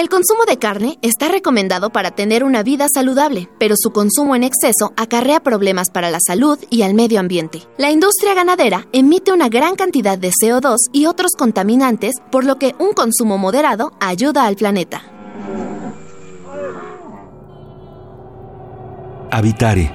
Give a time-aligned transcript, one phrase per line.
[0.00, 4.44] El consumo de carne está recomendado para tener una vida saludable, pero su consumo en
[4.44, 7.64] exceso acarrea problemas para la salud y al medio ambiente.
[7.76, 12.74] La industria ganadera emite una gran cantidad de CO2 y otros contaminantes, por lo que
[12.78, 15.02] un consumo moderado ayuda al planeta.
[19.30, 19.94] Habitare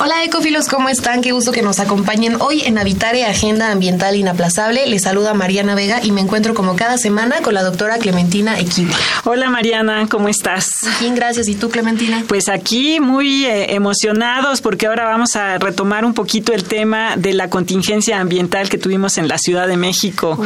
[0.00, 1.22] Hola ecofilos, ¿cómo están?
[1.22, 4.88] Qué gusto que nos acompañen hoy en Habitare Agenda Ambiental Inaplazable.
[4.88, 8.92] Les saluda Mariana Vega y me encuentro como cada semana con la doctora Clementina Equiva.
[9.22, 10.66] Hola Mariana, ¿cómo estás?
[10.98, 11.46] Bien, gracias.
[11.46, 12.24] ¿Y tú, Clementina?
[12.26, 17.32] Pues aquí muy eh, emocionados porque ahora vamos a retomar un poquito el tema de
[17.32, 20.38] la contingencia ambiental que tuvimos en la Ciudad de México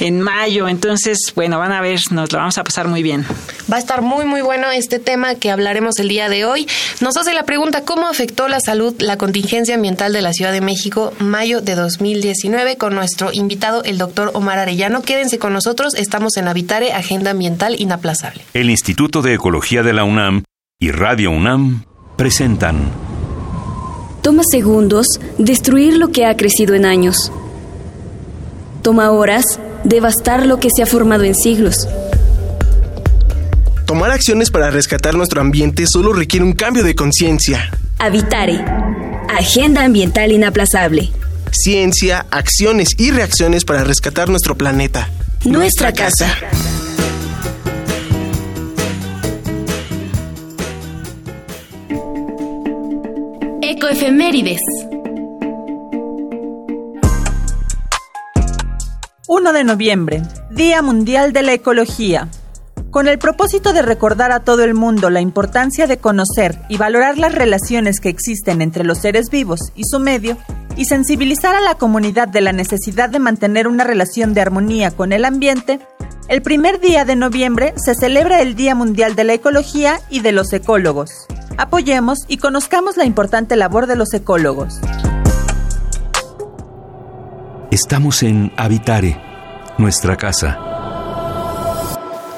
[0.00, 0.68] en mayo.
[0.68, 3.24] Entonces, bueno, van a ver, nos lo vamos a pasar muy bien.
[3.72, 6.68] Va a estar muy, muy bueno este tema que hablaremos el día de hoy.
[7.00, 10.60] Nos hace la pregunta, ¿cómo afectó la salud la contingencia ambiental de la Ciudad de
[10.60, 15.02] México, mayo de 2019, con nuestro invitado, el doctor Omar Arellano.
[15.02, 18.42] Quédense con nosotros, estamos en Habitare, Agenda Ambiental Inaplazable.
[18.54, 20.44] El Instituto de Ecología de la UNAM
[20.78, 21.84] y Radio UNAM
[22.16, 22.90] presentan.
[24.22, 25.06] Toma segundos
[25.38, 27.32] destruir lo que ha crecido en años.
[28.82, 29.44] Toma horas
[29.84, 31.88] devastar lo que se ha formado en siglos.
[33.86, 37.70] Tomar acciones para rescatar nuestro ambiente solo requiere un cambio de conciencia.
[38.02, 38.64] Habitare.
[39.28, 41.10] Agenda ambiental inaplazable.
[41.52, 45.10] Ciencia, acciones y reacciones para rescatar nuestro planeta.
[45.44, 46.34] Nuestra, casa.
[53.60, 54.60] Ecoefemérides.
[59.28, 62.28] 1 de noviembre, Día Mundial de la Ecología.
[62.90, 67.18] Con el propósito de recordar a todo el mundo la importancia de conocer y valorar
[67.18, 70.36] las relaciones que existen entre los seres vivos y su medio,
[70.76, 75.12] y sensibilizar a la comunidad de la necesidad de mantener una relación de armonía con
[75.12, 75.78] el ambiente,
[76.28, 80.32] el primer día de noviembre se celebra el Día Mundial de la Ecología y de
[80.32, 81.26] los Ecólogos.
[81.58, 84.80] Apoyemos y conozcamos la importante labor de los ecólogos.
[87.70, 89.20] Estamos en Habitare,
[89.78, 90.79] nuestra casa.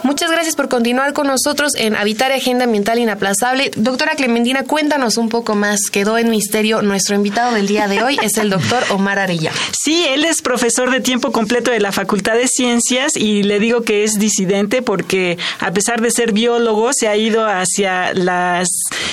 [0.05, 3.71] Muchas gracias por continuar con nosotros en Habitar Agenda Ambiental Inaplazable.
[3.77, 5.79] Doctora Clementina, cuéntanos un poco más.
[5.93, 6.83] Quedó en misterio.
[6.83, 9.53] Nuestro invitado del día de hoy es el doctor Omar Arella.
[9.73, 13.83] Sí, él es profesor de tiempo completo de la Facultad de Ciencias y le digo
[13.83, 18.69] que es disidente porque a pesar de ser biólogo se ha ido hacia las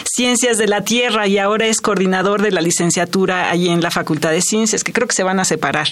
[0.05, 4.31] ciencias de la Tierra y ahora es coordinador de la licenciatura allí en la Facultad
[4.31, 5.87] de Ciencias, que creo que se van a separar.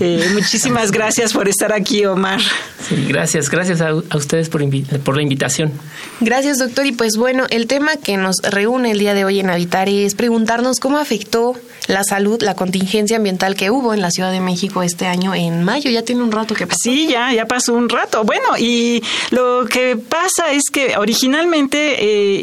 [0.00, 2.40] Eh, muchísimas gracias por estar aquí, Omar.
[2.88, 5.72] Sí, gracias, gracias a, a ustedes por, por, la invitación.
[6.20, 6.86] Gracias, doctor.
[6.86, 10.14] Y pues bueno, el tema que nos reúne el día de hoy en Habitar es
[10.14, 11.56] preguntarnos cómo afectó
[11.86, 15.64] la salud, la contingencia ambiental que hubo en la Ciudad de México este año en
[15.64, 15.90] mayo.
[15.90, 16.78] Ya tiene un rato que pasó.
[16.82, 18.24] Sí, ya, ya pasó un rato.
[18.24, 21.96] Bueno, y lo que pasa es que originalmente,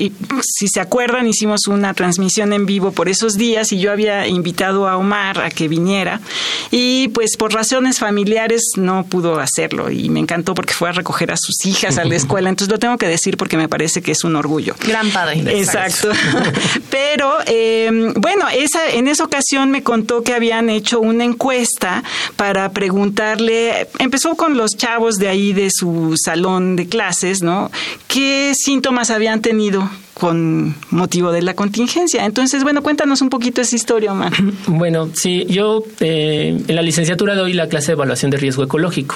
[0.06, 4.28] eh, si se acuerdan, hicimos una transmisión en vivo por esos días y yo había
[4.28, 6.20] invitado a Omar a que viniera
[6.72, 11.32] y pues por razones familiares no pudo hacerlo y me encantó porque fue a recoger
[11.32, 12.50] a sus hijas a la escuela.
[12.50, 14.76] Entonces lo tengo que decir porque me parece que es un orgullo.
[14.86, 15.44] Gran padre.
[15.60, 16.10] Exacto.
[16.90, 22.04] Pero eh, bueno, esa, en esa ocasión me contó que habían hecho una encuesta
[22.36, 27.72] para preguntarle, empezó con los chavos de ahí de su salón de clases, ¿no?
[28.08, 32.26] ¿Qué síntomas habían tenido con motivo de la contingencia.
[32.26, 34.34] Entonces, bueno, cuéntanos un poquito esa historia, Omar.
[34.68, 39.16] Bueno, sí, yo eh, en la licenciatura doy la clase de evaluación de riesgo ecológico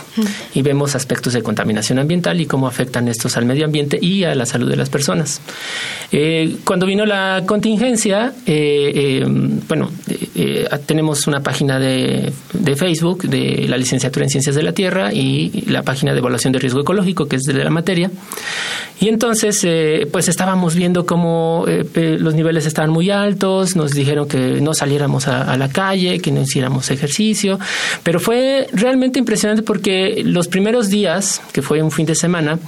[0.53, 4.33] y vemos aspectos de contaminación ambiental y cómo afectan estos al medio ambiente y a
[4.33, 5.41] la salud de las personas.
[6.11, 9.23] Eh, cuando vino la contingencia, eh,
[9.67, 9.91] bueno,
[10.85, 15.65] tenemos una página de, de, Facebook de la licenciatura en Ciencias de la Tierra y
[15.67, 18.09] la página de evaluación de riesgo ecológico, que es de la materia.
[18.99, 19.65] Y entonces,
[20.11, 25.27] pues estábamos viendo cómo eh, los niveles estaban muy altos, nos dijeron que no saliéramos
[25.27, 27.59] a, la calle, que no hiciéramos ejercicio,
[28.03, 32.59] pero fue realmente impresionante porque los primeros días, que fue un fin de semana,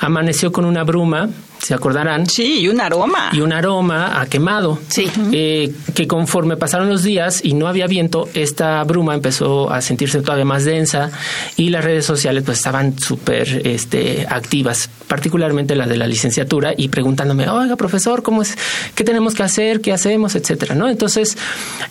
[0.00, 1.30] amaneció con una bruma
[1.64, 2.26] se acordarán.
[2.26, 3.30] Sí, y un aroma.
[3.32, 4.78] Y un aroma a quemado.
[4.88, 5.10] Sí.
[5.32, 10.20] Eh, que conforme pasaron los días y no había viento, esta bruma empezó a sentirse
[10.20, 11.10] todavía más densa
[11.56, 16.88] y las redes sociales pues estaban súper este, activas, particularmente la de la licenciatura y
[16.88, 18.58] preguntándome, oiga profesor, ¿cómo es?
[18.94, 19.80] ¿Qué tenemos que hacer?
[19.80, 20.34] ¿Qué hacemos?
[20.34, 20.90] Etcétera, ¿no?
[20.90, 21.38] Entonces,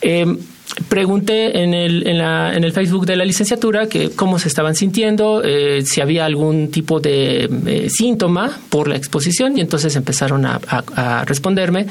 [0.01, 0.37] eh,
[0.89, 4.75] pregunté en el, en, la, en el Facebook de la licenciatura que cómo se estaban
[4.75, 10.45] sintiendo, eh, si había algún tipo de eh, síntoma por la exposición y entonces empezaron
[10.45, 10.59] a,
[11.25, 11.87] responderme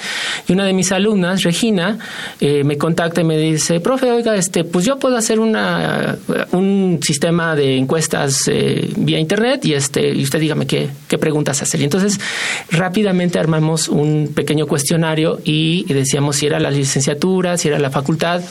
[0.48, 1.98] y una de mis alumnas, Regina,
[2.40, 6.16] eh, me contacta y me dice, profe, oiga, este, pues yo puedo hacer una,
[6.52, 8.50] un sistema de encuestas
[8.96, 11.80] vía internet y este y usted dígame qué, qué preguntas hacer.
[11.80, 12.18] Y entonces
[12.70, 18.42] rápidamente armamos un pequeño cuestionario y decíamos si era la licenciatura, si era la facultad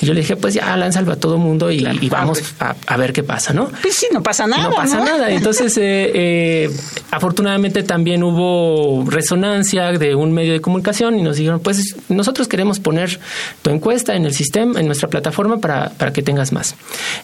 [0.00, 3.12] y yo le dije, pues ya, lánzalo a todo mundo y, y vamos a, ver
[3.12, 3.68] qué pasa, ¿no?
[3.82, 4.64] Pues sí, no pasa nada.
[4.64, 5.30] No pasa nada.
[5.36, 6.70] Entonces, eh, eh,
[7.10, 12.80] afortunadamente también hubo resonancia de un medio de comunicación y nos dijeron, pues nosotros queremos
[12.80, 13.18] poner
[13.62, 16.74] tu encuesta en el sistema, en nuestra plataforma para, para que tengas más.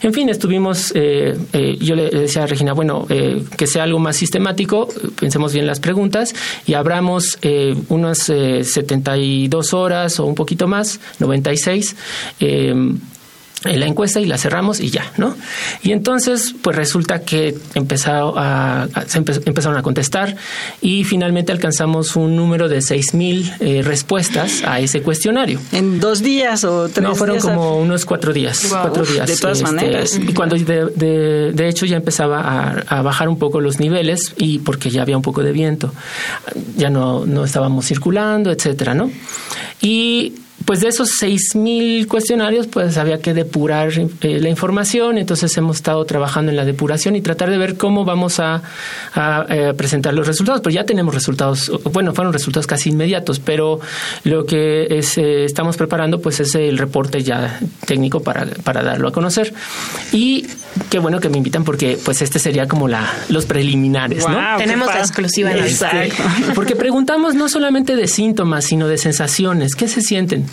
[0.01, 1.37] En fin, estuvimos, eh,
[1.79, 4.87] yo le decía a Regina, bueno, que sea algo más sistemático,
[5.19, 6.33] pensemos bien las preguntas
[6.65, 7.37] y abramos
[7.89, 11.95] unas 72 horas o un poquito más, 96,
[12.39, 12.73] eh,
[13.65, 15.35] en la encuesta y la cerramos y ya, ¿no?
[15.83, 20.35] Y entonces, pues resulta que empezado a, se empezaron a contestar
[20.81, 25.59] y finalmente alcanzamos un número de 6.000 eh, respuestas a ese cuestionario.
[25.71, 28.65] ¿En dos días o tres No, fueron como unos cuatro días.
[28.69, 29.27] Cuatro días.
[29.27, 30.19] De todas este, maneras.
[30.19, 34.59] Y cuando de, de, hecho ya empezaba a, a, bajar un poco los niveles y
[34.59, 35.93] porque ya había un poco de viento,
[36.75, 39.09] ya no, no estábamos circulando, etcétera, ¿no?
[39.81, 40.33] Y
[40.65, 45.17] pues de esos 6.000 cuestionarios, pues había que depurar eh, la información.
[45.17, 48.61] Entonces hemos estado trabajando en la depuración y tratar de ver cómo vamos a,
[49.49, 50.61] eh, presentar los resultados.
[50.61, 53.79] Pero ya tenemos resultados, bueno, fueron resultados casi inmediatos, pero
[54.23, 59.07] lo que es, eh, estamos preparando, pues es el reporte ya técnico para, para darlo
[59.07, 59.53] a conocer.
[60.11, 60.47] Y
[60.89, 64.57] qué bueno que me invitan porque, pues este sería como la los preliminares, ¿no?
[64.57, 66.11] Tenemos la exclusiva en este,
[66.55, 69.75] Porque preguntamos no solamente de síntomas, sino de sensaciones.
[69.75, 70.45] ¿Qué se sienten?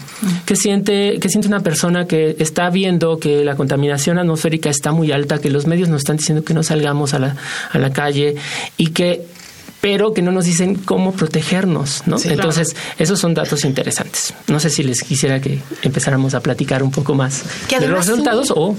[0.44, 5.12] ¿Qué siente, qué siente una persona que está viendo que la contaminación atmosférica está muy
[5.12, 7.36] alta, que los medios nos están diciendo que no salgamos a la,
[7.70, 8.36] a la calle
[8.76, 9.24] y que
[9.80, 12.16] pero que no nos dicen cómo protegernos, ¿no?
[12.24, 14.34] Entonces, esos son datos interesantes.
[14.46, 18.52] No sé si les quisiera que empezáramos a platicar un poco más de los resultados
[18.54, 18.76] o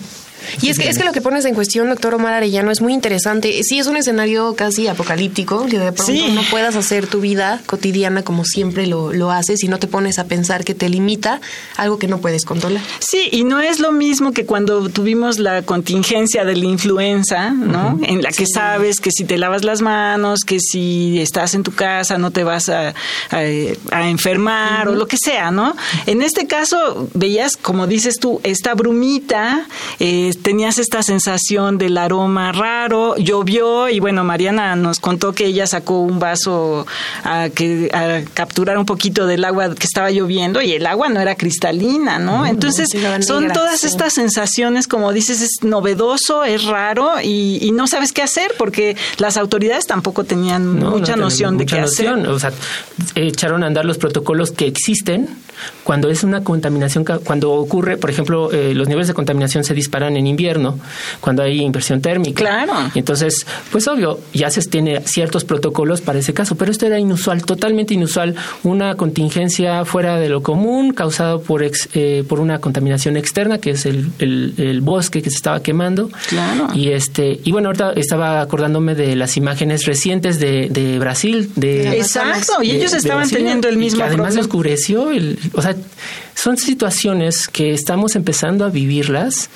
[0.62, 2.94] y es que, es que lo que pones en cuestión, doctor Omar Arellano, es muy
[2.94, 3.62] interesante.
[3.64, 8.24] Sí, es un escenario casi apocalíptico, que de pronto no puedas hacer tu vida cotidiana
[8.24, 11.42] como siempre lo, lo haces y no te pones a pensar que te limita
[11.78, 12.82] algo que no puedes controlar.
[13.00, 18.00] Sí, y no es lo mismo que cuando tuvimos la contingencia de la influenza, ¿no?
[18.04, 21.72] En la que sabes que si te lavas las manos, que si estás en tu
[21.72, 22.94] casa no te vas a,
[23.30, 25.76] a, enfermar o lo que sea, ¿no?
[26.06, 29.68] En este caso, veías, como dices tú, esta brumita,
[30.00, 35.68] eh, tenías esta sensación del aroma raro, llovió y bueno, Mariana nos contó que ella
[35.68, 36.86] sacó un vaso
[37.24, 41.20] a, que, a capturar un poquito del agua que estaba lloviendo y el agua no
[41.20, 42.46] era cristalina, ¿no?
[42.46, 42.90] Entonces
[43.22, 48.54] son todas estas sensaciones, como dices, es novedoso, es raro y, no sabes qué hacer
[48.58, 52.12] porque las autoridades tampoco tenían mucha noción de qué hacer.
[52.28, 52.52] O sea,
[53.16, 55.30] echaron a andar los protocolos que existen
[55.84, 60.16] cuando es una contaminación, cuando ocurre, por ejemplo, eh, los niveles de contaminación se disparan
[60.18, 60.80] en invierno,
[61.20, 62.42] cuando hay inversión térmica.
[62.42, 62.74] Claro.
[62.96, 67.44] entonces, pues obvio, ya se tiene ciertos protocolos para ese caso, pero esto era inusual,
[67.44, 73.58] totalmente inusual, una contingencia fuera de lo común causado por, eh, por una contaminación externa,
[73.58, 76.10] que es el, el, bosque que se estaba quemando.
[76.30, 76.68] Claro.
[76.74, 81.52] Y, este, y bueno, ahorita estaba acordándome de las imágenes recientes de, de Brasil.
[81.56, 85.76] De, Exacto, y ellos estaban teniendo el mismo además oscureció el, o sea,
[86.36, 89.50] son situaciones que estamos empezando a vivirlas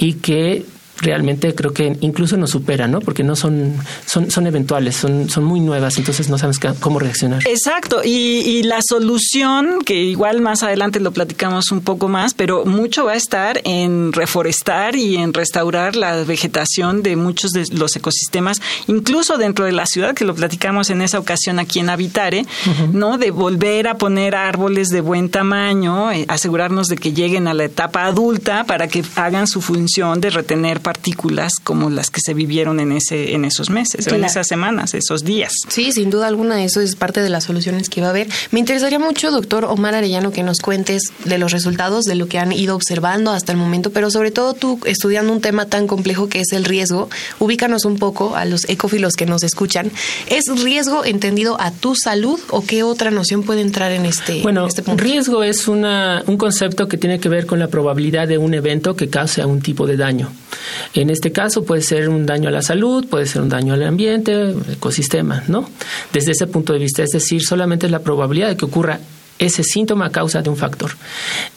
[0.00, 0.64] y que
[1.00, 3.00] realmente creo que incluso nos superan, ¿no?
[3.00, 3.74] Porque no son,
[4.06, 7.42] son, son eventuales, son, son muy nuevas, entonces no sabemos cómo reaccionar.
[7.46, 12.64] Exacto, y, y, la solución, que igual más adelante lo platicamos un poco más, pero
[12.64, 17.96] mucho va a estar en reforestar y en restaurar la vegetación de muchos de los
[17.96, 22.44] ecosistemas, incluso dentro de la ciudad, que lo platicamos en esa ocasión aquí en Habitare,
[22.92, 23.18] ¿no?
[23.18, 27.64] De volver a poner árboles de buen tamaño, eh, asegurarnos de que lleguen a la
[27.64, 32.80] etapa adulta para que hagan su función de retener partículas como las que se vivieron
[32.80, 35.52] en ese en esos meses, en esas semanas, esos días.
[35.68, 38.26] Sí, sin duda alguna eso es parte de las soluciones que va a haber.
[38.50, 42.40] Me interesaría mucho, doctor Omar Arellano, que nos cuentes de los resultados de lo que
[42.40, 46.28] han ido observando hasta el momento, pero sobre todo tú estudiando un tema tan complejo
[46.28, 49.92] que es el riesgo, ubícanos un poco a los ecófilos que nos escuchan.
[50.26, 54.66] ¿Es riesgo entendido a tu salud o qué otra noción puede entrar en este, bueno,
[54.66, 55.00] este punto?
[55.00, 58.96] riesgo es una, un concepto que tiene que ver con la probabilidad de un evento
[58.96, 60.32] que cause algún tipo de daño.
[60.94, 63.82] En este caso puede ser un daño a la salud, puede ser un daño al
[63.82, 65.68] ambiente, ecosistema, ¿no?
[66.12, 69.00] Desde ese punto de vista, es decir, solamente es la probabilidad de que ocurra
[69.40, 70.92] ese síntoma a causa de un factor.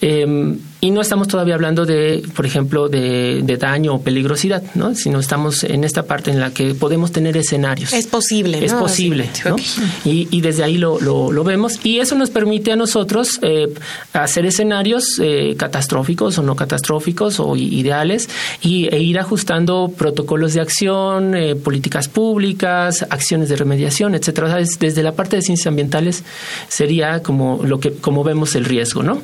[0.01, 4.95] Eh, y no estamos todavía hablando de, por ejemplo, de, daño o peligrosidad, ¿no?
[4.95, 7.93] Sino estamos en esta parte en la que podemos tener escenarios.
[7.93, 8.65] Es posible, ¿no?
[8.65, 9.55] Es posible, ¿no?
[10.03, 11.79] Y, y, desde ahí lo, lo, vemos.
[11.85, 13.73] Y eso nos permite a nosotros eh,
[14.11, 18.27] hacer escenarios eh, catastróficos o no catastróficos o ideales
[18.61, 24.57] y, e ir ajustando protocolos de acción, eh, políticas públicas, acciones de remediación, etcétera.
[24.57, 26.25] desde la parte de ciencias ambientales
[26.67, 29.21] sería como lo que como vemos el riesgo, ¿no?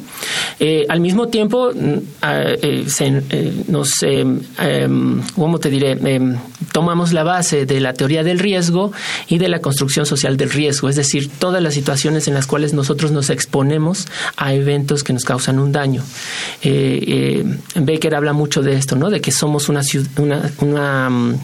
[0.90, 4.26] al mismo tiempo Mm, eh, eh, nos, eh,
[4.60, 5.92] em, ¿cómo te diré?
[5.92, 6.38] Em,
[6.72, 8.92] tomamos la base de la teoría del riesgo
[9.28, 12.74] y de la construcción social del riesgo, es decir, todas las situaciones en las cuales
[12.74, 16.04] nosotros nos exponemos a eventos que nos causan un daño.
[17.76, 19.10] Baker habla mucho de esto, ¿no?
[19.10, 19.82] De que somos una,
[20.18, 21.40] una, una, mm,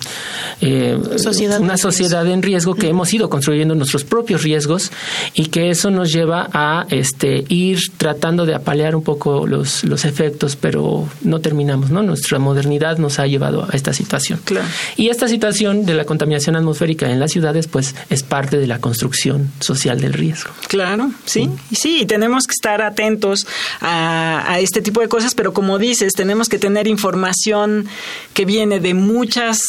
[1.17, 4.91] sociedad, una sociedad en riesgo que hemos ido construyendo nuestros propios riesgos
[5.33, 10.55] y que eso nos lleva a este, ir tratando de apalear un poco los efectos,
[10.55, 12.03] pero no terminamos, ¿no?
[12.03, 14.39] Nuestra modernidad nos ha llevado a esta situación.
[14.43, 14.67] Claro.
[14.95, 18.79] Y esta situación de la contaminación atmosférica en las ciudades, pues, es parte de la
[18.79, 20.51] construcción social del riesgo.
[20.67, 23.47] Claro, sí, sí, sí y tenemos que estar atentos
[23.81, 27.87] a, a este tipo de cosas, pero como dices, tenemos que tener información
[28.33, 29.59] que viene de muchas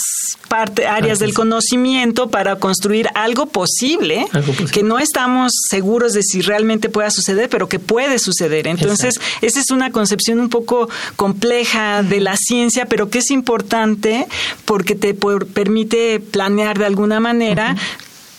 [0.48, 4.26] parte, áreas del conocimiento para construir algo posible,
[4.72, 8.66] que no estamos seguros de si realmente pueda suceder, pero que puede suceder.
[8.66, 14.26] Entonces, esa es una concepción un poco compleja de la ciencia, pero que es importante
[14.64, 17.76] porque te permite planear de alguna manera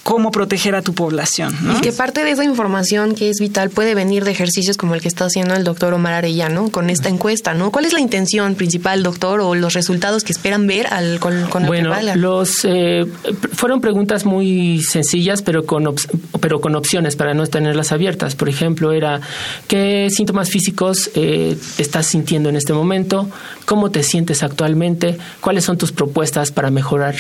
[0.08, 1.54] cómo proteger a tu población.
[1.78, 5.02] Y que parte de esa información que es vital puede venir de ejercicios como el
[5.02, 7.72] que está haciendo el doctor Omar Arellano con esta encuesta, ¿no?
[7.72, 11.66] ¿Cuál es la intención principal, doctor, o los resultados que esperan ver al, con, con
[11.66, 13.06] bueno, los eh,
[13.52, 15.94] fueron preguntas muy sencillas, pero con
[16.40, 18.36] pero con opciones para no tenerlas abiertas.
[18.36, 19.20] Por ejemplo, era
[19.68, 23.30] qué síntomas físicos eh, estás sintiendo en este momento,
[23.66, 27.16] cómo te sientes actualmente, cuáles son tus propuestas para mejorar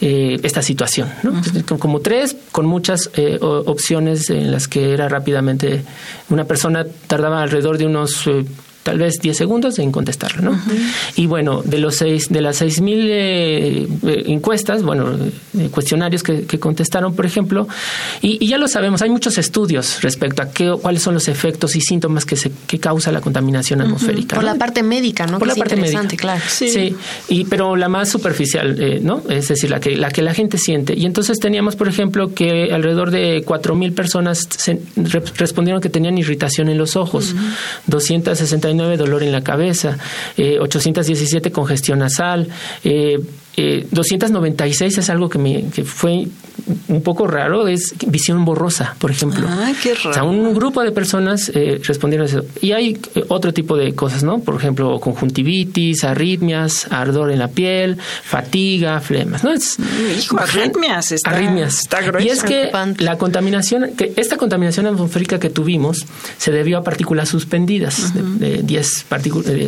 [0.00, 1.42] eh, esta situación, ¿no?
[1.78, 5.82] Como tres con muchas eh, opciones en las que era rápidamente
[6.28, 8.44] una persona tardaba alrededor de unos eh,
[8.82, 10.60] tal vez 10 segundos en contestarlo, ¿no?
[11.16, 15.16] Y bueno, de los seis, de las 6.000 eh, eh, encuestas, bueno,
[15.58, 17.68] eh, cuestionarios que, contestaron, por ejemplo,
[18.22, 21.80] y, ya lo sabemos, hay muchos estudios respecto a qué, cuáles son los efectos y
[21.80, 24.34] síntomas que, se, que causa la contaminación atmosférica.
[24.34, 25.38] Por la parte médica, ¿no?
[25.38, 26.40] Por la parte médica, claro.
[26.48, 26.96] Sí.
[27.28, 29.22] y, pero la más superficial, ¿no?
[29.28, 30.94] Es decir, la que, la que la gente siente.
[30.96, 34.48] Y entonces teníamos, por ejemplo, que alrededor de 4.000 personas
[35.36, 37.34] respondieron que tenían irritación en los ojos,
[38.76, 39.98] 269 dolor en la cabeza,
[40.36, 42.48] 817 eh, congestión nasal,
[42.84, 43.18] eh,
[43.56, 46.26] 296 eh, es algo que me que fue
[46.88, 49.46] un poco raro, es visión borrosa, por ejemplo.
[49.48, 50.10] Ah, qué raro.
[50.10, 52.44] O sea, un grupo de personas eh, respondieron a eso.
[52.60, 54.40] Y hay eh, otro tipo de cosas, ¿no?
[54.40, 59.52] Por ejemplo, conjuntivitis, arritmias, ardor en la piel, fatiga, flemas, ¿no?
[59.52, 59.78] Es,
[60.18, 61.86] Hijo, arritmias, está, arritmias.
[62.20, 66.06] y es que la contaminación, que esta contaminación atmosférica que tuvimos
[66.38, 69.06] se debió a partículas suspendidas de, 10,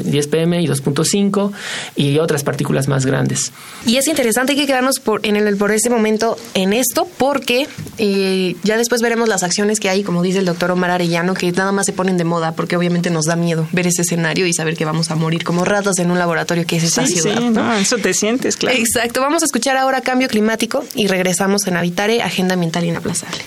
[0.05, 1.53] 10 pm y 2.5
[1.97, 3.53] y otras partículas más grandes.
[3.85, 7.67] Y es interesante que quedarnos por, en el, por este momento en esto, porque
[7.99, 11.51] eh, ya después veremos las acciones que hay, como dice el doctor Omar Arellano, que
[11.51, 14.53] nada más se ponen de moda, porque obviamente nos da miedo ver ese escenario y
[14.53, 17.39] saber que vamos a morir como ratas en un laboratorio que es esta ciudad.
[17.39, 17.75] Sí, ¿no?
[17.75, 18.79] eso te sientes, claro.
[18.79, 19.21] Exacto.
[19.21, 23.43] Vamos a escuchar ahora Cambio Climático y regresamos en Habitare, Agenda Ambiental Inaplazable.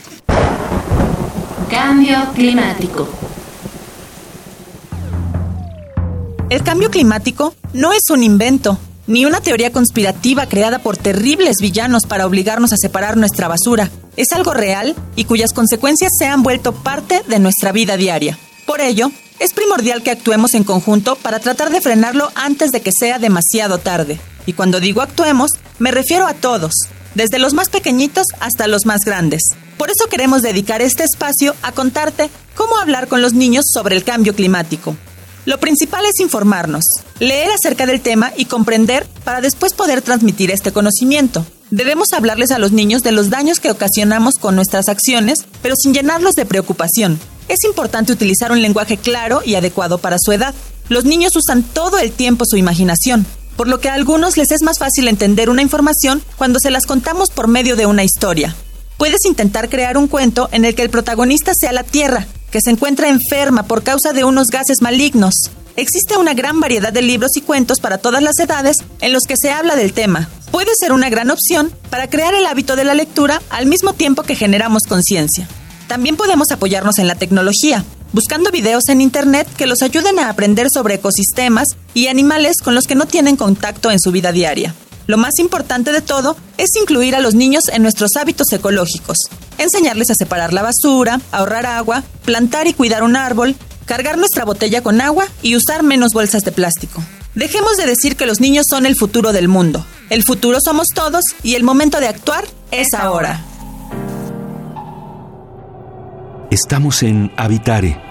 [1.70, 3.08] Cambio Climático.
[6.50, 12.04] El cambio climático no es un invento ni una teoría conspirativa creada por terribles villanos
[12.08, 13.90] para obligarnos a separar nuestra basura.
[14.18, 18.38] Es algo real y cuyas consecuencias se han vuelto parte de nuestra vida diaria.
[18.66, 22.92] Por ello, es primordial que actuemos en conjunto para tratar de frenarlo antes de que
[22.98, 24.20] sea demasiado tarde.
[24.46, 26.74] Y cuando digo actuemos, me refiero a todos,
[27.16, 29.42] desde los más pequeñitos hasta los más grandes.
[29.78, 34.04] Por eso queremos dedicar este espacio a contarte cómo hablar con los niños sobre el
[34.04, 34.96] cambio climático.
[35.46, 36.84] Lo principal es informarnos,
[37.20, 41.46] leer acerca del tema y comprender para después poder transmitir este conocimiento.
[41.70, 45.94] Debemos hablarles a los niños de los daños que ocasionamos con nuestras acciones, pero sin
[45.94, 47.20] llenarlos de preocupación.
[47.48, 50.56] Es importante utilizar un lenguaje claro y adecuado para su edad.
[50.90, 54.64] Los niños usan todo el tiempo su imaginación, por lo que a algunos les es
[54.64, 58.56] más fácil entender una información cuando se las contamos por medio de una historia.
[58.98, 62.26] Puedes intentar crear un cuento en el que el protagonista sea la Tierra,
[62.56, 65.34] que se encuentra enferma por causa de unos gases malignos.
[65.76, 69.36] Existe una gran variedad de libros y cuentos para todas las edades en los que
[69.36, 70.30] se habla del tema.
[70.52, 74.24] Puede ser una gran opción para crear el hábito de la lectura al mismo tiempo
[74.24, 75.50] que generamos conciencia.
[75.90, 77.84] También podemos apoyarnos en la tecnología,
[78.14, 82.86] buscando videos en Internet que los ayuden a aprender sobre ecosistemas y animales con los
[82.86, 84.74] que no tienen contacto en su vida diaria.
[85.08, 89.18] Lo más importante de todo es incluir a los niños en nuestros hábitos ecológicos,
[89.58, 94.82] enseñarles a separar la basura, ahorrar agua, plantar y cuidar un árbol, cargar nuestra botella
[94.82, 97.04] con agua y usar menos bolsas de plástico.
[97.36, 99.86] Dejemos de decir que los niños son el futuro del mundo.
[100.10, 103.44] El futuro somos todos y el momento de actuar es ahora.
[106.50, 108.02] Estamos en Habitare,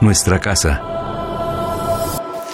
[0.00, 0.97] nuestra casa.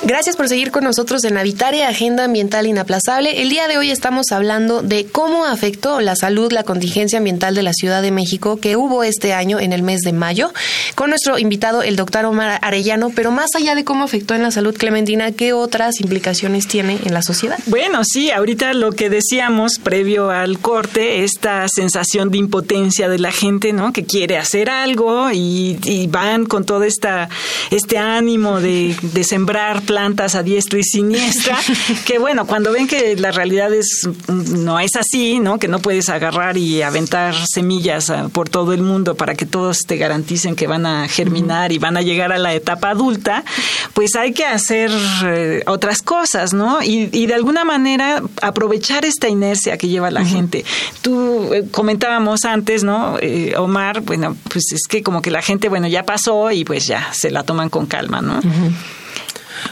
[0.06, 3.40] Gracias por seguir con nosotros en Habitare, Agenda Ambiental Inaplazable.
[3.40, 7.62] El día de hoy estamos hablando de cómo afectó la salud la contingencia ambiental de
[7.62, 10.52] la Ciudad de México que hubo este año en el mes de mayo,
[10.94, 13.12] con nuestro invitado, el doctor Omar Arellano.
[13.16, 17.14] Pero más allá de cómo afectó en la salud, Clementina, ¿qué otras implicaciones tiene en
[17.14, 17.58] la sociedad?
[17.64, 23.32] Bueno, sí, ahorita lo que decíamos previo al corte, esta sensación de impotencia de la
[23.32, 23.94] gente, ¿no?
[23.94, 25.78] Que quiere hacer algo y,
[26.11, 27.30] van con todo esta,
[27.70, 28.94] este ánimo de,
[29.26, 31.58] sembrar plantas a diestra y siniestra,
[32.06, 35.58] que bueno, cuando ven que la realidad es no es así, ¿no?
[35.58, 39.78] Que no puedes agarrar y aventar semillas ah, por todo el mundo para que todos
[39.86, 43.44] te garanticen que van a germinar y van a llegar a la etapa adulta,
[43.92, 44.90] pues hay que hacer
[45.24, 46.82] eh, otras cosas, ¿no?
[46.82, 50.64] Y, de alguna manera aprovechar esta inercia que lleva la gente.
[51.00, 53.16] Tú eh, comentábamos antes, ¿no?
[53.20, 56.86] Eh, Omar, bueno, pues es que como que la gente, bueno, ya pasó y pues
[56.86, 58.40] ya se la toman con calma, ¿no?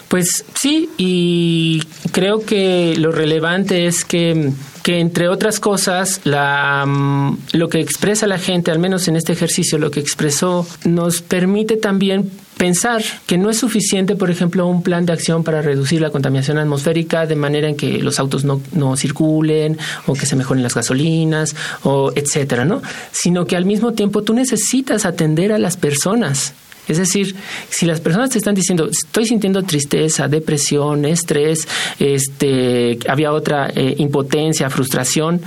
[0.09, 1.83] Pues sí, y
[2.13, 8.27] creo que lo relevante es que, que entre otras cosas, la, mm, lo que expresa
[8.27, 13.39] la gente, al menos en este ejercicio, lo que expresó, nos permite también pensar que
[13.39, 17.35] no es suficiente, por ejemplo, un plan de acción para reducir la contaminación atmosférica de
[17.35, 22.13] manera en que los autos no, no circulen o que se mejoren las gasolinas o
[22.15, 22.81] etcétera, ¿no?
[23.11, 26.55] Sino que al mismo tiempo tú necesitas atender a las personas
[26.89, 27.35] es decir,
[27.71, 31.67] si las personas te están diciendo, estoy sintiendo tristeza, depresión, estrés,
[31.99, 35.41] este, había otra eh, impotencia, frustración,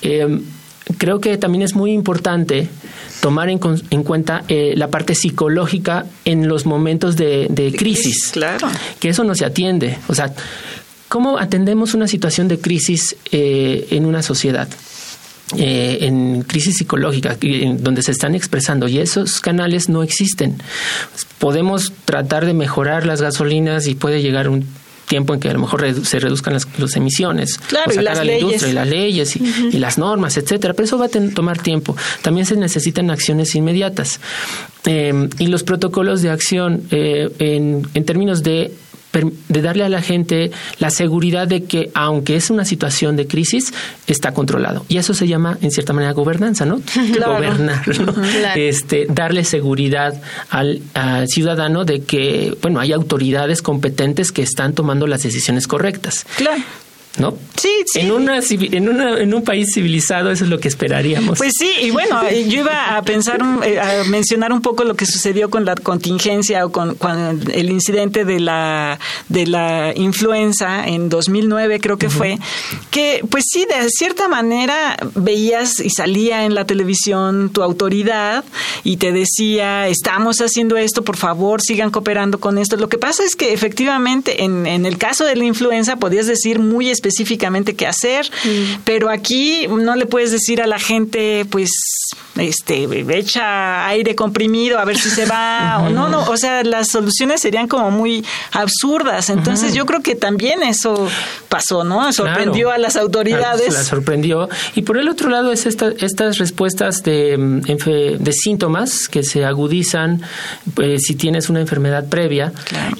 [0.00, 0.42] em,
[0.96, 2.68] creo que también es muy importante
[3.20, 8.30] tomar en, cuenta eh, la parte psicológica en los momentos de, crisis.
[8.32, 8.68] Claro.
[9.00, 9.98] Que eso no se atiende.
[10.06, 10.32] O sea,
[11.08, 14.68] ¿cómo atendemos una situación de crisis eh, en una sociedad?
[15.56, 17.38] Eh, en crisis psicológica
[17.78, 20.58] donde se están expresando y esos canales no existen.
[21.38, 24.66] Podemos tratar de mejorar las gasolinas y puede llegar un
[25.08, 28.62] tiempo en que a lo mejor se reduzcan las, emisiones, claro, y las leyes.
[28.62, 30.74] y las leyes y, las normas, etcétera.
[30.74, 31.96] Pero eso va a tomar tiempo.
[32.20, 34.20] También se necesitan acciones inmediatas.
[34.84, 38.72] Eh, y los protocolos de acción eh, en, en términos de
[39.12, 43.72] de darle a la gente la seguridad de que aunque es una situación de crisis,
[44.06, 44.84] está controlado.
[44.88, 46.80] Y eso se llama, en cierta manera, gobernanza, ¿no?
[47.26, 47.82] Gobernar,
[48.56, 55.06] Este, darle seguridad al, al, ciudadano de que, bueno, hay autoridades competentes que están tomando
[55.06, 56.26] las decisiones correctas.
[56.36, 56.62] Claro.
[57.18, 57.36] ¿No?
[57.60, 58.00] Sí, sí.
[58.00, 61.38] En, una, en, una, en un país civilizado eso es lo que esperaríamos.
[61.38, 65.06] Pues sí, y bueno, yo iba a pensar, eh, a mencionar un poco lo que
[65.06, 66.96] sucedió con la contingencia o con,
[67.52, 72.38] el incidente de la, de la influenza en 2009, creo que fue,
[72.90, 78.44] que pues sí, de cierta manera veías y salía en la televisión tu autoridad
[78.84, 82.76] y te decía, estamos haciendo esto, por favor, sigan cooperando con esto.
[82.76, 86.60] Lo que pasa es que efectivamente en, en el caso de la influenza podías decir
[86.60, 88.80] muy específicamente específicamente qué hacer, mm.
[88.84, 91.70] pero aquí no le puedes decir a la gente, pues,
[92.38, 92.84] este,
[93.18, 97.40] echa aire comprimido a ver si se va, o no, no, o sea, las soluciones
[97.40, 99.30] serían como muy absurdas.
[99.30, 101.08] Entonces, yo creo que también eso
[101.48, 102.12] pasó, ¿no?
[102.12, 103.72] Sorprendió a las autoridades.
[103.72, 104.48] La sorprendió.
[104.74, 107.60] Y por el otro lado es esta, estas respuestas de, mm,
[108.18, 110.22] de síntomas que se agudizan
[110.74, 112.52] pues, si tienes una enfermedad previa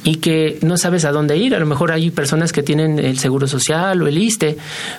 [0.05, 1.55] y que no sabes a dónde ir.
[1.55, 4.57] A lo mejor hay personas que tienen el seguro social lo el ISTE,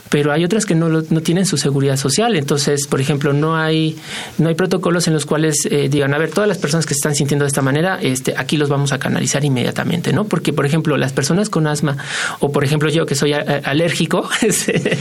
[0.10, 2.36] pero hay otras que no, no tienen su seguridad social.
[2.36, 3.97] Entonces, por ejemplo, no hay
[4.38, 7.00] no hay protocolos en los cuales eh, digan, a ver, todas las personas que se
[7.00, 10.26] están sintiendo de esta manera, este, aquí los vamos a canalizar inmediatamente, ¿no?
[10.26, 11.98] Porque, por ejemplo, las personas con asma,
[12.39, 14.98] o por ejemplo yo que soy alérgico, este,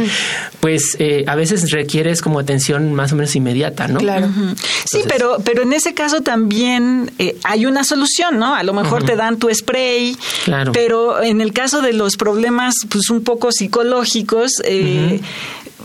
[0.60, 3.98] pues eh, a veces requieres como atención más o menos inmediata, ¿no?
[4.00, 4.28] Claro.
[4.84, 8.54] sí, pero, pero en ese caso también eh, hay una solución, ¿no?
[8.54, 10.72] A lo mejor te dan tu spray, claro.
[10.72, 15.20] pero en el caso de los problemas, pues un poco psicológicos, eh,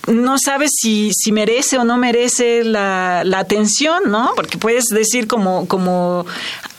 [0.07, 4.31] no sabes si, si merece o no merece la, la, atención, ¿no?
[4.35, 6.25] Porque puedes decir como, como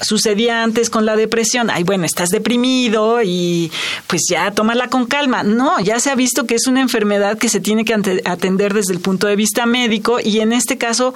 [0.00, 3.72] sucedía antes con la depresión, ay, bueno, estás deprimido y
[4.06, 5.42] pues ya tómala con calma.
[5.42, 8.92] No, ya se ha visto que es una enfermedad que se tiene que atender desde
[8.92, 11.14] el punto de vista médico y en este caso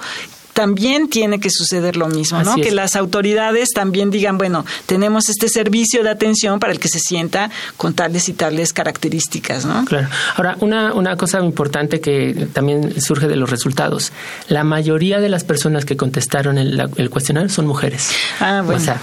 [0.59, 2.57] también tiene que suceder lo mismo, ¿no?
[2.57, 6.99] Que las autoridades también digan, bueno, tenemos este servicio de atención para el que se
[6.99, 9.85] sienta con tales y tales características, ¿no?
[9.85, 10.09] Claro.
[10.35, 14.11] Ahora, una, una cosa importante que también surge de los resultados.
[14.49, 18.09] La mayoría de las personas que contestaron el, el cuestionario son mujeres.
[18.41, 18.81] Ah, bueno.
[18.81, 18.99] O sea,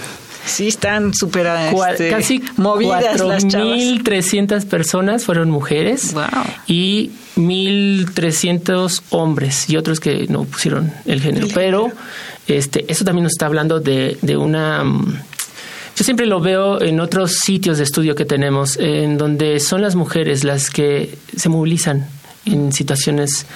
[0.47, 3.77] Sí, están súper este, casi movidas las chavas.
[3.77, 6.23] 1.300 personas fueron mujeres wow.
[6.67, 11.47] y 1.300 hombres y otros que no pusieron el género.
[11.53, 11.91] Pero
[12.47, 14.83] este, eso también nos está hablando de, de una...
[14.83, 15.19] Mm,
[15.95, 19.95] yo siempre lo veo en otros sitios de estudio que tenemos, en donde son las
[19.95, 22.07] mujeres las que se movilizan
[22.45, 23.47] en situaciones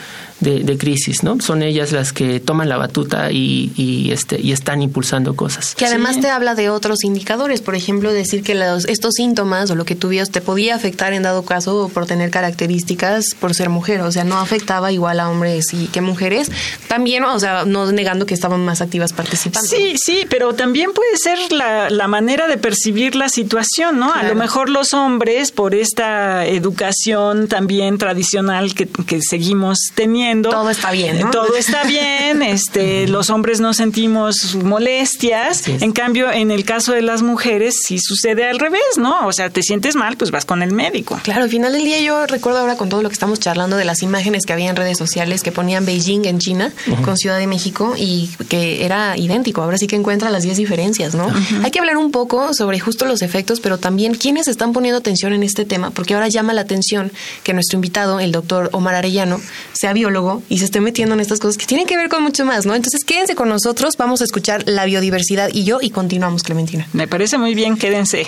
[0.41, 1.39] de, crisis, ¿no?
[1.39, 5.75] Son ellas las que toman la batuta y, y, este, y están impulsando cosas.
[5.75, 9.75] Que además te habla de otros indicadores, por ejemplo, decir que los, estos síntomas o
[9.75, 14.01] lo que tuvieras te podía afectar en dado caso por tener características por ser mujer,
[14.01, 16.51] o sea, no afectaba igual a hombres y que mujeres.
[16.87, 19.67] También, o sea, no negando que estaban más activas participando.
[19.67, 24.13] Sí, sí, pero también puede ser la, la manera de percibir la situación, ¿no?
[24.13, 30.69] A lo mejor los hombres, por esta educación también tradicional que, que seguimos teniendo, todo
[30.69, 35.67] está bien, Todo está bien, este, los hombres no sentimos molestias.
[35.67, 39.27] En cambio, en el caso de las mujeres sí sucede al revés, ¿no?
[39.27, 41.19] O sea, te sientes mal, pues vas con el médico.
[41.23, 43.85] Claro, al final del día yo recuerdo ahora con todo lo que estamos charlando de
[43.85, 46.71] las imágenes que había en redes sociales que ponían Beijing en China
[47.03, 49.61] con Ciudad de México y que era idéntico.
[49.61, 51.27] Ahora sí que encuentra las 10 diferencias, ¿no?
[51.63, 55.33] Hay que hablar un poco sobre justo los efectos, pero también quiénes están poniendo atención
[55.33, 57.11] en este tema, porque ahora llama la atención
[57.43, 59.39] que nuestro invitado, el doctor Omar Arellano,
[59.73, 60.10] sea biólogo
[60.49, 62.75] y se esté metiendo en estas cosas que tienen que ver con mucho más, ¿no?
[62.75, 66.87] Entonces quédense con nosotros, vamos a escuchar la biodiversidad y yo y continuamos, Clementina.
[66.93, 68.25] Me parece muy bien, quédense.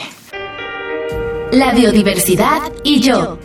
[1.51, 3.37] La biodiversidad y yo.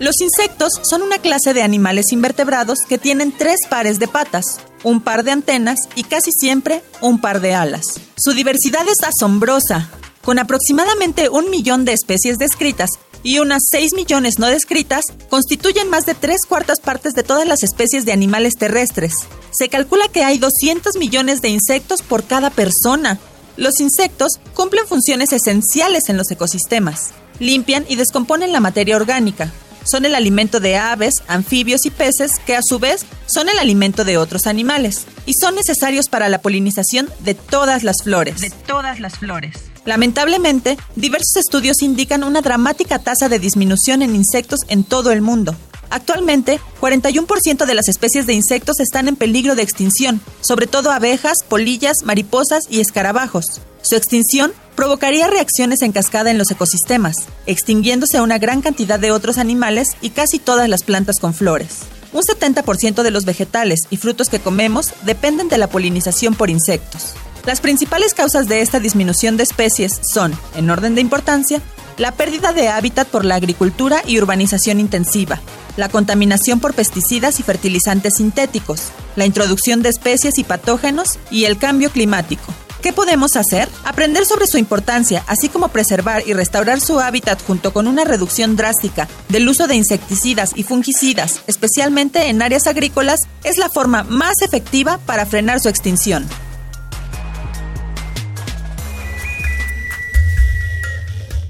[0.00, 5.00] Los insectos son una clase de animales invertebrados que tienen tres pares de patas, un
[5.00, 7.84] par de antenas y casi siempre un par de alas.
[8.16, 9.88] Su diversidad es asombrosa,
[10.24, 12.90] con aproximadamente un millón de especies descritas
[13.22, 17.62] y unas 6 millones no descritas, constituyen más de tres cuartas partes de todas las
[17.62, 19.14] especies de animales terrestres.
[19.50, 23.18] Se calcula que hay 200 millones de insectos por cada persona.
[23.56, 27.12] Los insectos cumplen funciones esenciales en los ecosistemas.
[27.38, 29.52] Limpian y descomponen la materia orgánica.
[29.84, 34.04] Son el alimento de aves, anfibios y peces que a su vez son el alimento
[34.04, 38.40] de otros animales y son necesarios para la polinización de todas las flores.
[38.40, 39.73] De todas las flores.
[39.84, 45.54] Lamentablemente, diversos estudios indican una dramática tasa de disminución en insectos en todo el mundo.
[45.90, 51.38] Actualmente, 41% de las especies de insectos están en peligro de extinción, sobre todo abejas,
[51.48, 53.60] polillas, mariposas y escarabajos.
[53.82, 57.16] Su extinción provocaría reacciones en cascada en los ecosistemas,
[57.46, 61.80] extinguiéndose una gran cantidad de otros animales y casi todas las plantas con flores.
[62.12, 67.14] Un 70% de los vegetales y frutos que comemos dependen de la polinización por insectos.
[67.46, 71.60] Las principales causas de esta disminución de especies son, en orden de importancia,
[71.98, 75.40] la pérdida de hábitat por la agricultura y urbanización intensiva,
[75.76, 81.58] la contaminación por pesticidas y fertilizantes sintéticos, la introducción de especies y patógenos y el
[81.58, 82.44] cambio climático.
[82.80, 83.68] ¿Qué podemos hacer?
[83.84, 88.56] Aprender sobre su importancia, así como preservar y restaurar su hábitat junto con una reducción
[88.56, 94.42] drástica del uso de insecticidas y fungicidas, especialmente en áreas agrícolas, es la forma más
[94.42, 96.26] efectiva para frenar su extinción.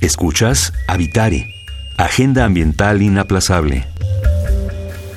[0.04, 1.48] Escuchas Habitare,
[1.96, 3.86] Agenda Ambiental Inaplazable.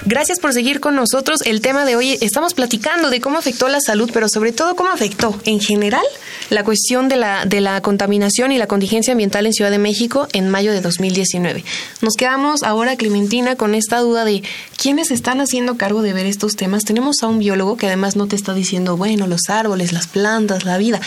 [0.05, 1.41] Gracias por seguir con nosotros.
[1.45, 4.89] El tema de hoy estamos platicando de cómo afectó la salud, pero sobre todo cómo
[4.89, 6.05] afectó en general
[6.49, 10.29] la cuestión de la, de la contaminación y la contingencia ambiental en Ciudad de México
[10.31, 11.65] en mayo de 2019.
[11.99, 14.41] Nos quedamos ahora, Clementina, con esta duda de
[14.81, 16.85] quiénes están haciendo cargo de ver estos temas.
[16.85, 20.63] Tenemos a un biólogo que además no te está diciendo, bueno, los árboles, las plantas,
[20.63, 21.01] la vida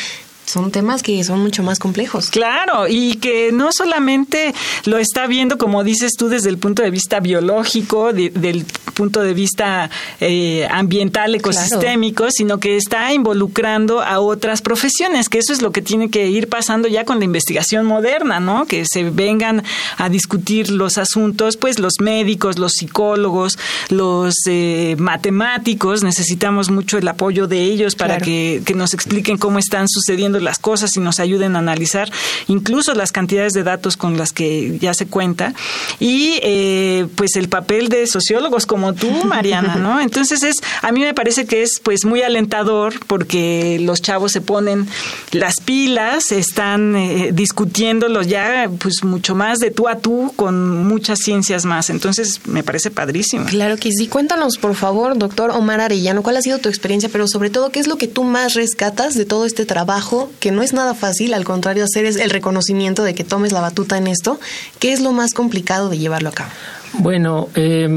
[0.50, 2.30] son temas que son mucho más complejos.
[2.30, 6.90] Claro, y que no solamente lo está viendo, como dices tú, desde el punto de
[6.90, 14.60] vista biológico, del punto de vista eh, ambiental, ecosistémico, sino que está involucrando a otras
[14.60, 18.40] profesiones, que eso es lo que tiene que ir pasando ya con la investigación moderna,
[18.40, 18.66] ¿no?
[18.66, 19.62] Que se vengan
[19.96, 23.58] a discutir los asuntos, pues los médicos, los psicólogos,
[23.88, 29.58] los eh, matemáticos, necesitamos mucho el apoyo de ellos para que, que nos expliquen cómo
[29.58, 32.10] están sucediendo las cosas y nos ayuden a analizar
[32.48, 35.54] incluso las cantidades de datos con las que ya se cuenta.
[35.98, 40.00] Y eh, pues el papel de sociólogos como tú, Mariana, ¿no?
[40.10, 44.40] Entonces es, a mí me parece que es pues muy alentador porque los chavos se
[44.40, 44.86] ponen
[45.32, 51.18] las pilas, están eh, discutiéndolos ya pues mucho más de tú a tú con muchas
[51.20, 51.90] ciencias más.
[51.90, 53.46] Entonces me parece padrísimo.
[53.46, 54.08] Claro que sí.
[54.08, 57.80] Cuéntanos, por favor, doctor Omar Arellano, cuál ha sido tu experiencia, pero sobre todo, ¿qué
[57.80, 61.32] es lo que tú más rescatas de todo este trabajo, que no es nada fácil,
[61.34, 64.38] al contrario, hacer es el reconocimiento de que tomes la batuta en esto?
[64.78, 66.50] ¿Qué es lo más complicado de llevarlo a cabo?
[66.94, 67.88] Bueno, eh,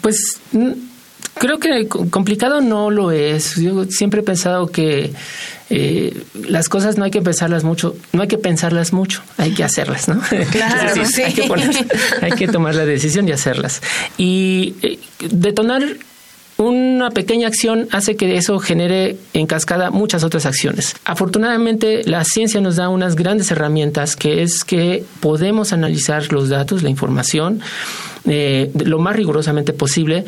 [0.00, 0.40] pues
[1.34, 3.56] creo que complicado no lo es.
[3.56, 5.12] Yo siempre he pensado que
[5.68, 9.64] eh, las cosas no hay que pensarlas mucho, no hay que pensarlas mucho, hay que
[9.64, 10.20] hacerlas, ¿no?
[10.50, 11.22] Claro, sí.
[11.22, 11.48] hay, que
[12.22, 13.82] hay, que tomar la decisión y hacerlas.
[14.16, 14.98] Y eh,
[15.30, 15.82] detonar
[16.58, 20.96] una pequeña acción hace que eso genere en cascada muchas otras acciones.
[21.04, 26.82] Afortunadamente, la ciencia nos da unas grandes herramientas que es que podemos analizar los datos,
[26.82, 27.60] la información,
[28.24, 30.24] eh, lo más rigurosamente posible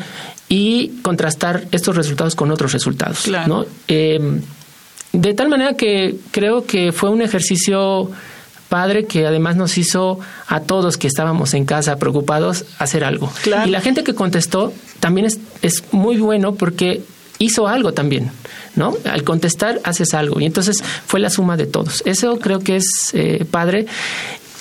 [0.47, 3.27] y contrastar estos resultados con otros resultados.
[3.47, 3.65] ¿no?
[3.87, 4.19] Eh,
[5.11, 8.11] de tal manera que creo que fue un ejercicio
[8.69, 13.31] padre que además nos hizo a todos que estábamos en casa preocupados hacer algo.
[13.65, 17.01] Y la gente que contestó también es, es muy bueno porque
[17.39, 18.31] hizo algo también,
[18.75, 18.95] ¿no?
[19.05, 22.03] Al contestar haces algo y entonces fue la suma de todos.
[22.05, 23.87] Eso creo que es eh, padre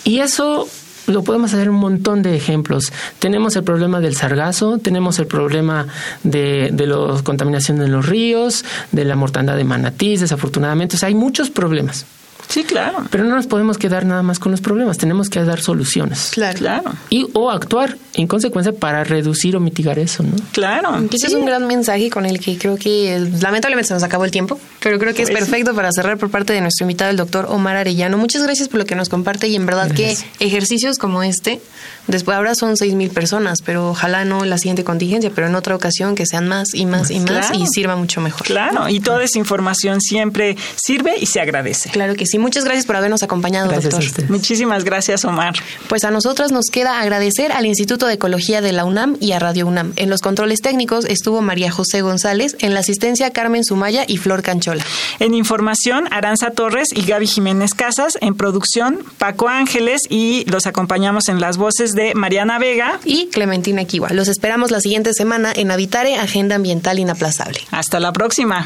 [0.04, 0.66] y eso
[1.06, 2.92] lo podemos hacer un montón de ejemplos.
[3.18, 5.86] Tenemos el problema del sargazo, tenemos el problema
[6.22, 10.96] de, de la contaminación en los ríos, de la mortandad de manatís, desafortunadamente.
[10.96, 12.04] O sea, hay muchos problemas.
[12.48, 13.04] Sí, claro.
[13.10, 16.30] Pero no nos podemos quedar nada más con los problemas, tenemos que dar soluciones.
[16.32, 16.58] Claro.
[16.58, 16.92] claro.
[17.10, 20.34] Y o actuar en consecuencia para reducir o mitigar eso, ¿no?
[20.52, 20.96] Claro.
[21.12, 24.30] Ese es un gran mensaje con el que creo que lamentablemente se nos acabó el
[24.30, 27.16] tiempo, pero creo que es pues perfecto para cerrar por parte de nuestro invitado, el
[27.16, 28.16] doctor Omar Arellano.
[28.16, 31.60] Muchas gracias por lo que nos comparte y en verdad que ejercicios como este
[32.08, 35.76] Después ahora son seis mil personas, pero ojalá no la siguiente contingencia, pero en otra
[35.76, 38.46] ocasión que sean más y más y más y sirva mucho mejor.
[38.46, 41.90] Claro, y toda esa información siempre sirve y se agradece.
[41.90, 42.38] Claro que sí.
[42.38, 44.02] Muchas gracias por habernos acompañado, doctor.
[44.28, 45.54] Muchísimas gracias, Omar.
[45.88, 49.38] Pues a nosotras nos queda agradecer al Instituto de Ecología de la UNAM y a
[49.38, 49.92] Radio UNAM.
[49.96, 54.42] En los controles técnicos estuvo María José González, en la asistencia Carmen Sumaya y Flor
[54.42, 54.84] Canchola.
[55.18, 58.16] En información, Aranza Torres y Gaby Jiménez Casas.
[58.20, 63.84] En producción, Paco Ángeles y los acompañamos en las voces de Mariana Vega y Clementina
[63.84, 64.10] Kiwa.
[64.10, 67.58] Los esperamos la siguiente semana en Habitare Agenda Ambiental Inaplazable.
[67.72, 68.64] Hasta la próxima.